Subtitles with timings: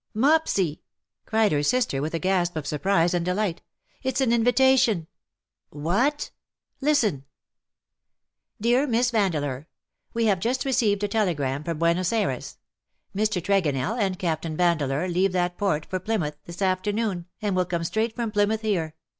[0.19, 0.81] '•Mopsy,"
[1.27, 3.61] cried her sister,, with a gasp of surprise and delight,
[4.01, 5.05] "it's an invitation
[5.85, 6.31] !""What
[6.81, 7.13] ?""Listen—
[8.59, 12.57] 89 '^^ Dear Miss Vandeleur, —^^*" We Lave just received a telegram from Buenos Ayres.
[13.15, 13.39] Mr.
[13.43, 17.65] Tregonell and Captain Van deleur leave that port for Plymouth this after noon, and will
[17.65, 18.95] come straight from Plymouth here.